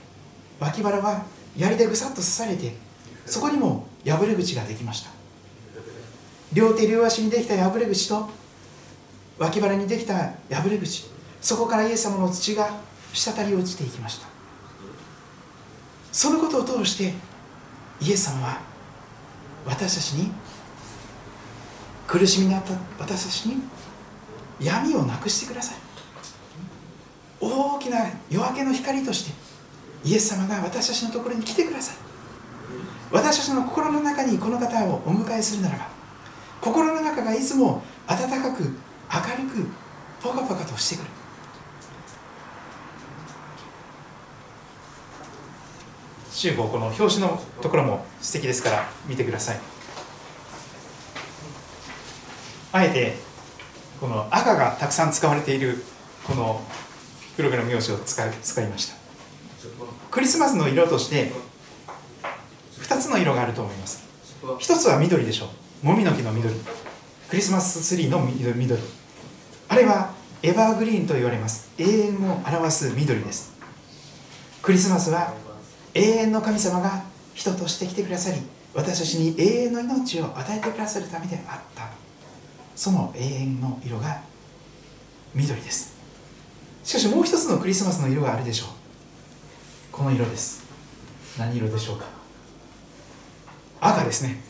[0.59, 1.25] 脇腹は
[1.57, 2.75] 槍でぐさっと刺されて
[3.25, 5.11] そこにも破れ口ができました。
[6.53, 8.29] 両手両足にできた破れ口と
[9.39, 11.07] 脇腹にできた破れ口。
[11.41, 12.71] そこからイエス様の土が
[13.13, 14.27] 滴り落ちていきました。
[16.11, 17.15] そのことを通して
[18.01, 18.61] イエス様は
[19.67, 20.31] 私たちに？
[22.07, 23.63] 苦しみにあった私たちに？
[24.61, 25.77] 闇をなくしてください。
[27.41, 27.99] 大きな
[28.31, 29.33] 夜明けの光として
[30.05, 31.97] イエス様が私たちのところに来てください。
[33.11, 35.89] 私たちの心の中にこの方をお迎えするならば
[36.61, 39.69] 心の中がいつも温かく明るく
[40.23, 41.11] ポカポカとしてくる。
[46.37, 49.61] 集合この表紙のところも素敵ですから見てください。
[52.73, 53.17] あえて
[53.99, 55.83] この赤がたくさん使われている
[56.27, 56.63] この
[57.37, 58.97] プログラム用紙を使い使いました。
[60.11, 61.33] クリスマスの色として
[62.81, 64.05] 2つの色があると思います。
[64.43, 65.49] 1つは緑でしょ
[65.83, 65.87] う。
[65.87, 66.55] もみの木の緑。
[67.31, 68.79] クリスマスツリーの緑。
[69.69, 70.13] あれは
[70.43, 71.71] エバーグリーンと言われます。
[71.79, 73.55] 永遠を表す緑です。
[74.61, 75.46] クリスマスは
[75.97, 77.03] 永遠の神様が
[77.35, 78.41] 人として来てくださり
[78.75, 81.89] 私たちに永遠の命を与えてくださるためであった。
[82.75, 84.21] その永遠の色が
[85.35, 85.97] 緑です。
[86.85, 88.69] しかしもう一つのクリスマスの色があるでしょう。
[89.91, 90.67] この色です。
[91.39, 92.05] 何色でしょうか。
[93.81, 94.41] 赤ですね。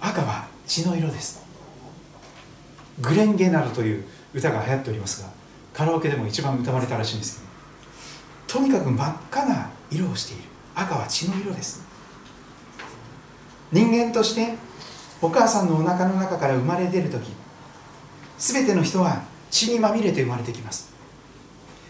[0.00, 1.40] 赤は血の色です。
[3.00, 4.04] グレンゲナルという
[4.34, 5.28] 歌が流行っておりますが
[5.72, 7.42] カラオケでも一番歌われたらしいんです
[8.46, 10.44] とにかく真っ赤な色をしている。
[10.74, 11.82] 赤は血の色です。
[13.72, 14.54] 人間として
[15.22, 17.30] お母さんのお腹の中から生まれ出る時
[18.38, 20.90] 全ての人は血にまみれて生まれてきます。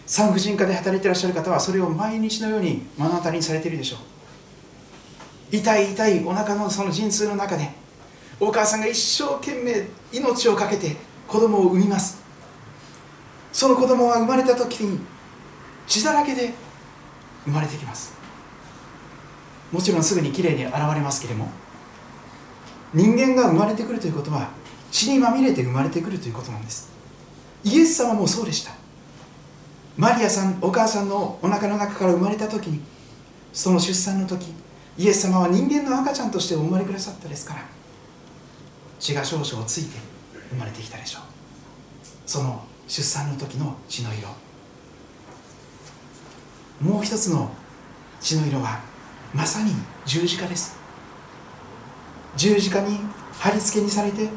[0.05, 5.55] 産婦人科で働いていらっしゃる方はそれを毎日のように目の当たりにされているでしょう。
[5.55, 7.69] 痛い痛いお腹のその陣痛の中で
[8.39, 10.97] お母さんが一生懸命命を懸けて
[11.27, 12.21] 子供を産みます。
[13.53, 14.99] その子供は生まれた時に
[15.87, 16.53] 血だらけで
[17.45, 18.13] 生まれてきます。
[19.71, 21.49] もちろんすぐにきれいに現れますけれども
[22.93, 24.49] 人間が生まれてくるということは
[24.91, 26.91] 血にまみれて生まれてくるということなんです。
[27.63, 28.73] イエス様もそうでした。
[29.97, 32.81] マリアさんお母さんのお腹の中から生まれた時に
[33.53, 34.53] その出産の時
[34.97, 37.65] イエス様は人間の赤ちゃんとしてお生まれくださったですから
[38.99, 39.97] 血が少々ついて
[40.49, 41.21] 生まれてきたでしょう。
[42.25, 44.29] その出産の時の血の色。
[46.81, 47.51] もう一つの
[48.19, 48.79] 血の色は
[49.33, 49.73] まさに
[50.05, 50.75] 十字架です。
[52.35, 52.99] 十字架に
[53.39, 54.29] 貼り付けにされて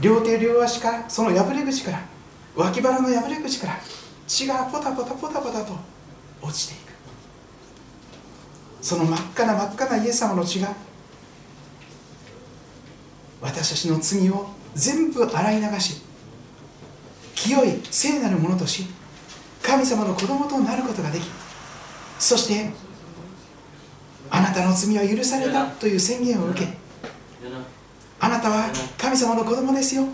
[0.00, 2.00] 両手両足からその破れ口から
[2.56, 3.78] 脇腹の破れ口から
[4.26, 5.76] 血がポタポタポタポタと
[6.40, 6.88] 落ちていく。
[8.80, 10.72] その真っ赤な真っ赤なイエス様の血が
[13.40, 16.02] 私たちの罪を全部洗い流し
[17.34, 18.86] 清い聖なるものとし
[19.62, 21.24] 神様の子供となることができ
[22.18, 22.70] そして
[24.30, 26.66] あなたの罪は許されたという宣言を受け
[28.20, 30.04] あなたは神様の子供ですよ。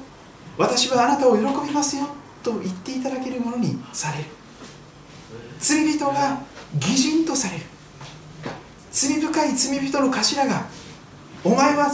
[0.59, 2.07] 私はあなたを喜びますよ
[2.43, 4.25] と言っていただけるものにされる。
[5.59, 6.39] 罪人が
[6.77, 7.65] 義人とされる。
[8.93, 10.67] 罪深い罪人の頭が
[11.43, 11.91] お前は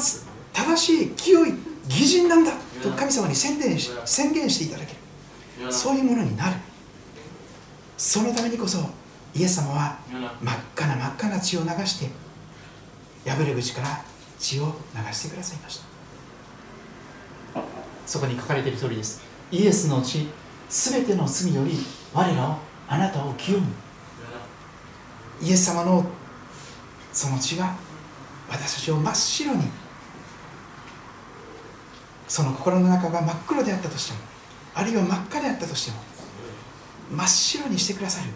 [0.53, 1.55] 正しい清い
[1.89, 2.53] 義人なんだ
[2.83, 4.95] と神様に宣言し宣言していただけ
[5.65, 5.73] る。
[5.73, 6.57] そういうものになる。
[7.97, 8.79] そのためにこそ
[9.35, 14.03] イエス様は真っ赤な真っ赤な血を流して破れ口から
[14.39, 15.91] 血を流してくださいました。
[18.07, 19.23] そこに書かれている通りです。
[19.51, 20.27] イエスの血
[20.69, 21.79] すべての罪より
[22.13, 22.57] 我らを
[22.89, 23.67] あなたを清む。
[25.43, 26.05] イエス様の
[27.13, 27.75] その血が
[28.49, 29.65] 私たちを真っ白に
[32.29, 34.19] その心の中が真っ黒であったとしても
[34.75, 35.99] あるいは真っ赤であったとしても
[37.17, 38.31] 真っ白にしてくださる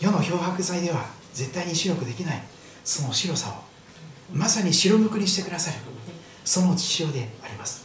[0.00, 2.42] 世の漂白剤では絶対に白くできない。
[2.84, 3.70] その白さを。
[4.32, 5.78] まさに白むくにしてくださる。
[6.44, 7.84] その血潮であります。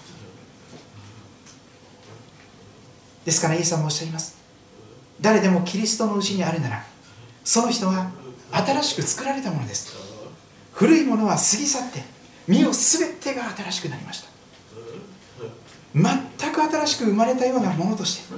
[3.26, 4.38] ですからイエス様もおっしゃいます。
[5.20, 6.84] 誰でもキリストのうちにあるなら
[7.43, 8.11] その人は
[8.51, 9.93] 新しく作られたものです。
[10.74, 12.03] 古いものは過ぎ去って
[12.47, 14.30] 身を全てが新しくなりました。
[15.93, 18.34] 全く新しく生まれたようなものとして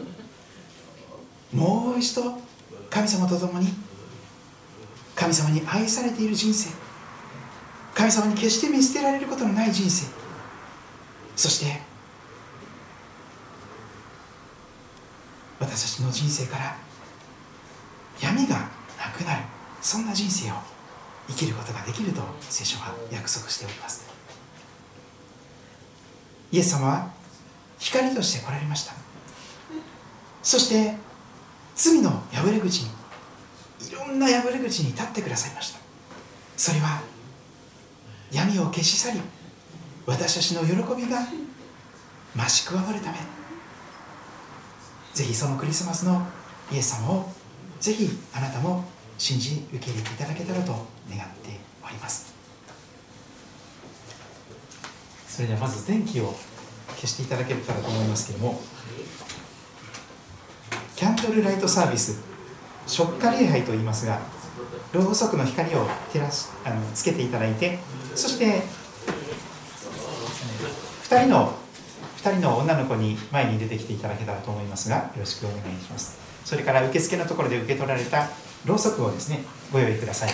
[1.52, 2.40] もう一度
[2.90, 3.68] 神様と共に
[5.16, 6.70] 神様に愛されている人生
[7.94, 10.08] 神様に決して見捨てられることのない人生
[11.36, 11.82] そして
[15.60, 16.76] 私たちの人生から
[18.22, 19.44] 闇がなくなる
[19.82, 20.56] そんな人生を
[21.28, 24.08] 生きることができると聖書は約束しております。
[26.52, 27.12] イエス様は
[27.78, 28.94] 光として来られました。
[30.42, 30.96] そして
[31.78, 32.90] 罪の破れ口に
[33.88, 35.80] いろんな破れ口に立ってくださいました。
[36.58, 37.02] それは
[38.32, 39.22] 闇を消し去り
[40.08, 41.20] 私たちの喜びが
[42.36, 43.18] 増し加わるため。
[45.14, 46.28] ぜひそのクリスマスの
[46.72, 47.32] イエス様を
[47.80, 48.84] ぜひあなたも
[49.20, 52.34] 信じ受け入れていただけたらと願っております。
[55.28, 56.34] それではまず電気を
[56.96, 58.60] 消していただけたらと思いますけれども。
[60.98, 62.20] キャンドルライトサービス。
[62.88, 64.20] 食火礼拝といいますが
[64.92, 67.78] ろうそくの光を照らしあのつけていただいて
[68.16, 68.64] そして
[71.04, 71.54] 2人の
[72.24, 76.18] 2人の女の子に前に出てきていただけたらと思いますがよろしくお願いします。
[76.44, 78.30] それから受付のところで受け取られた
[78.66, 80.32] ろうそくをですねご用意ください。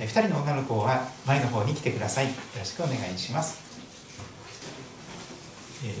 [0.00, 2.26] 2人の女の子は前の方に来てください。
[2.26, 3.62] よろしくお願いします。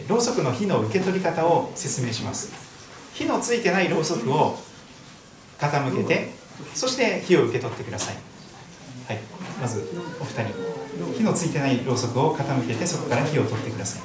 [0.06, 2.69] ろうそくの火の受け取り方を説明します。
[3.14, 4.58] 火のついてないろうそくを
[5.58, 6.32] 傾けて
[6.74, 8.16] そして火を受け取ってください。
[9.08, 9.18] はい。
[9.60, 9.86] まず
[10.20, 10.54] お二人。
[11.16, 14.02] 火のついてないろうそくを傾けてそこから火を取ってください。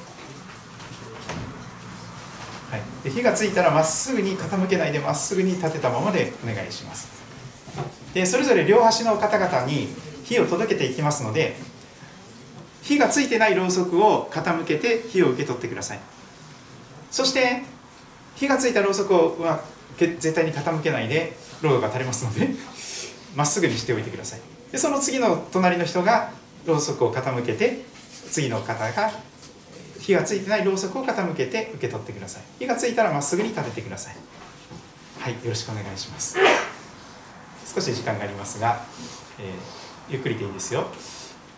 [2.71, 7.07] はい、で火がついたらまっすぐに傾けないでまっすぐに立てたままでお願いします。
[8.13, 9.87] でそれぞれ両端の方々に
[10.23, 11.55] 火を届けていきますので
[12.81, 15.99] 火がついてないろうそくを傾けて火を受け取ってください。
[17.11, 17.63] そして
[18.35, 19.63] 火がついたろうそくは
[19.97, 22.49] 絶対に傾けないでロードが垂れますので
[23.35, 24.39] まっすぐにしておいてください。
[24.71, 26.31] でその次の隣の人が
[26.65, 27.85] ろうそくを傾けて
[28.31, 29.11] 次の方が
[29.99, 32.43] 火がついてないろうそくを傾けて受け取ってください。
[32.59, 34.15] 火がついたらまっすぐに立ててください。
[35.19, 36.37] はいよろしくお願いします。
[37.75, 38.85] 少し時間がありますが、
[39.37, 40.87] えー、ゆっくりでいいですよ、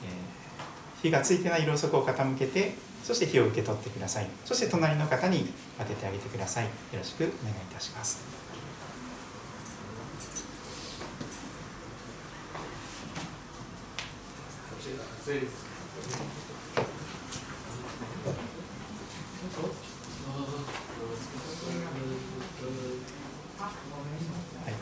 [0.04, 2.74] えー、火がついてないろうそくを傾けて
[3.08, 4.28] そして火を受け取ってください。
[4.44, 6.66] そして隣の方に当ててあげてください。
[6.66, 7.34] よろしくお願いい
[7.74, 8.20] たします。
[15.26, 15.40] はい。
[15.40, 15.48] で。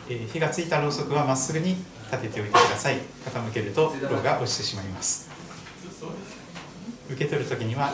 [0.09, 1.75] えー、火がついたろうそくはまっすぐに
[2.11, 2.97] 立てておいてください。
[3.23, 5.29] 傾けるとろうが落ちてしまいます。
[7.07, 7.93] 受け取る時には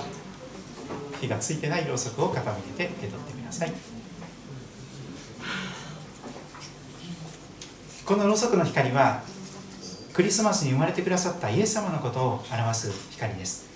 [1.21, 2.43] 火がついてないろうそくを傾
[2.77, 3.71] けて受け取ってください。
[8.05, 9.23] このろうそくの光は
[10.11, 13.69] クリスマスに生まれてくださったイエス様のことを表す光です。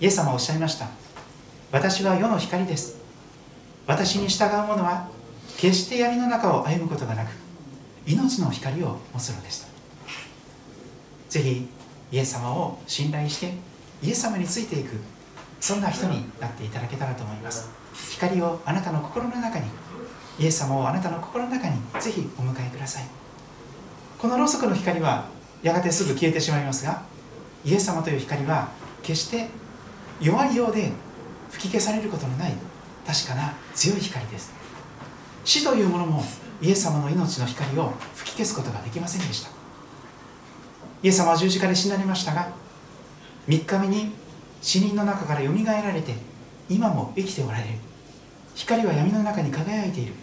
[0.00, 0.88] イエス様はおっしゃいました。
[1.72, 3.02] 私は世の光です。
[3.86, 5.08] 私に従う者は
[5.56, 7.30] 決して闇の中を歩むことがなく
[8.06, 9.68] 命の光を持つのです
[11.28, 11.68] ぜひ
[12.10, 13.54] イエス様を信頼して
[14.02, 14.96] イエス様についていく
[15.62, 17.70] そんな人になっていただけたらと思います。
[18.10, 19.66] 光をあなたの心の中に
[20.40, 23.04] イエス様をあなたの心の中にぜひお迎えください。
[24.18, 25.28] このろうそくの光は
[25.62, 27.04] やがてすぐ消えてしまいますが
[27.64, 28.70] イエス様という光は
[29.04, 29.50] 決して
[30.20, 30.90] 弱いようで
[31.52, 32.54] 吹き消されることのない
[33.06, 34.52] 確かな強い光です。
[35.44, 36.24] 死というものも
[36.60, 39.50] イエス様の命の光を吹き消すことができませんでした。
[41.04, 42.48] イエス様は十字架で死なれましたが
[43.46, 44.21] 3日目に
[44.62, 46.14] 死人の中からよみがえられて
[46.68, 47.68] 今も生きておられる。
[48.54, 50.14] 光は闇の中に輝いている。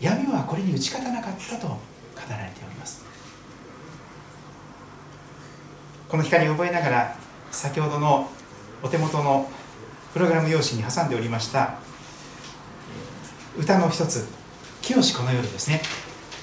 [0.00, 1.76] 闇はこれに打ち勝たなかったと語
[2.30, 3.04] られております。
[6.08, 7.16] この光を覚えながら
[7.50, 8.30] 先ほどの
[8.82, 9.50] お手元の
[10.12, 11.74] プログラム用紙に挟んでおりました
[13.58, 14.26] 歌の一つ
[14.80, 15.82] 「清しこの夜」ですね。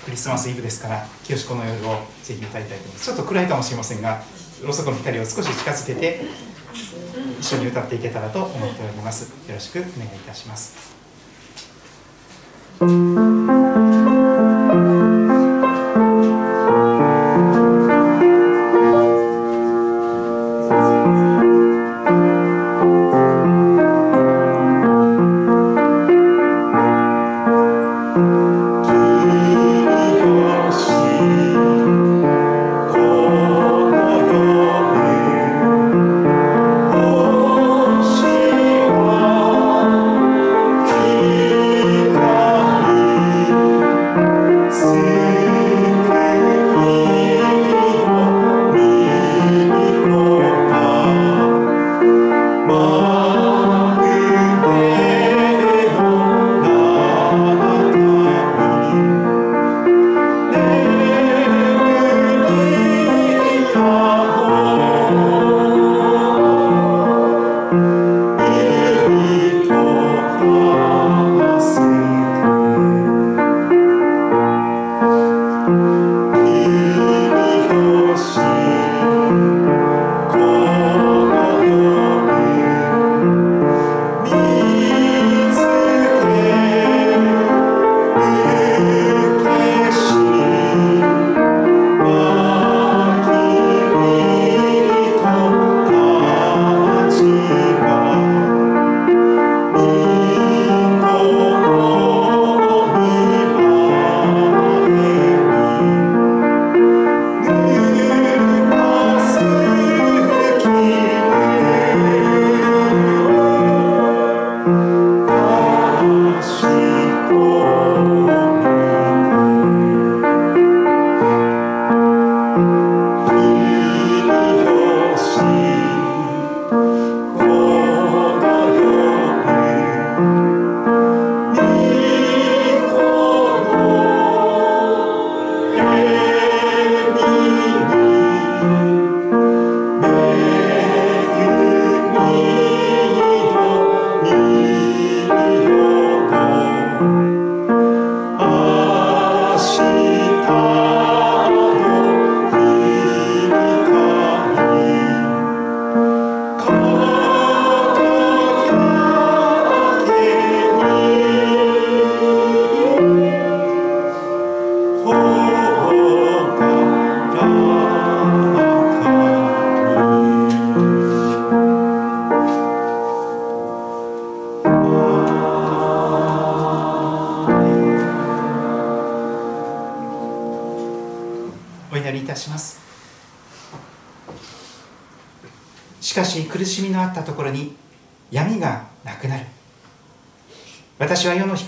[0.03, 3.05] クリスマスイブですから「清しこの夜」をぜひ歌いたいと思います。
[3.05, 4.21] ちょっと暗いかもしれませんが
[4.61, 6.25] ろうそくの光を少し近づけて
[7.39, 9.31] 一緒に歌っていけたらと思っております。
[9.47, 10.95] よろしくお願いいたします。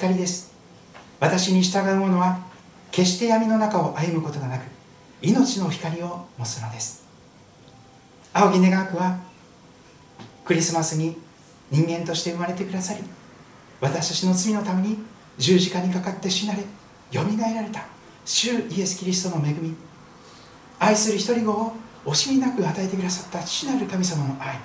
[0.08, 0.54] 光です。
[1.20, 2.40] 私に従う者は
[2.92, 4.62] 決して闇の中を歩むことがなく
[5.22, 7.06] 命の光を持つのです。
[8.32, 9.20] 青木願わくは
[10.46, 11.18] クリスマスに
[11.72, 13.02] 人間として生まれてくださり
[13.82, 14.98] 私たちの罪のために
[15.38, 16.64] 十字架にかかって死なれ
[17.12, 17.86] よみがえられた
[18.24, 19.76] 主イエス・キリストの恵み。
[20.80, 21.74] 愛する一人子を
[22.06, 24.58] 惜しみなく与えてくださった父なる神様の愛。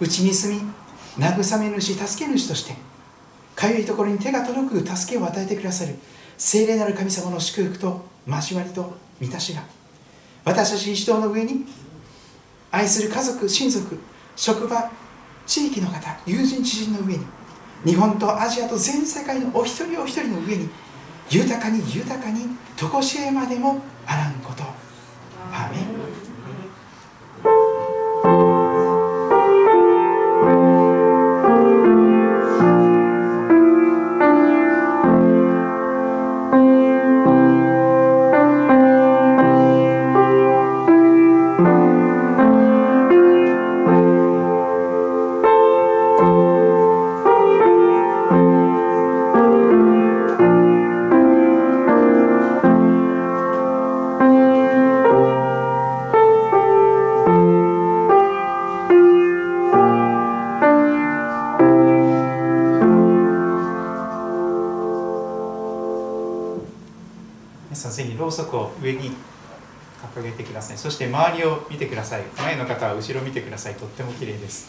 [0.00, 0.62] うちに住み
[1.18, 2.87] 慰め主助け主として
[3.58, 5.96] かゆいところに手が届く助けを与えてくださる。
[6.36, 9.64] 聖霊なる神様の祝福と交わりと満たしが。
[10.44, 11.64] 私たち一同の上に
[12.70, 13.98] 愛する家族親族
[14.36, 14.88] 職場
[15.44, 17.26] 地域の方友人知人の上に
[17.84, 20.68] 日本とアジアと全世界のお一人お一人の上に
[21.28, 22.46] 豊かに豊かに
[22.76, 24.62] 常しえまでもあらんこと。
[71.18, 72.22] 周りを見てください。
[72.38, 73.74] 前の方は後ろ見てください。
[73.74, 74.68] とっても綺麗です。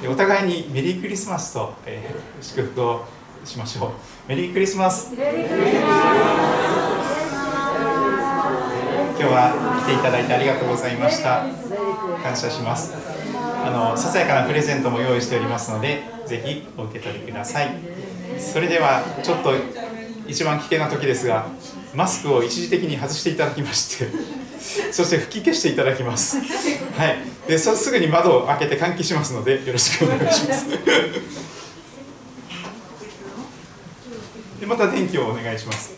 [0.00, 3.04] でお互いにメリークリスマスと、えー、祝福を
[3.44, 3.90] しましょう。
[4.28, 5.12] メリークリスマス。
[5.12, 5.22] 今
[9.28, 9.52] 日は
[9.84, 11.44] 来ていただいてありがとうございました。
[12.22, 12.94] 感謝します。
[13.34, 17.78] あのささやかなプレゼントも用意しておりますのでぜひお受け取りください。
[18.38, 19.52] それではちょっと
[20.26, 21.46] 一番危険な時ですが
[21.94, 24.08] マスクを一時的に外していただきまして
[24.92, 26.36] そして吹き消していただきます。
[26.38, 27.18] はい。
[27.48, 30.66] でそすぐに窓を開けて換気しますのでよろしくお願いします。
[34.60, 35.94] でまた電気をお願いします。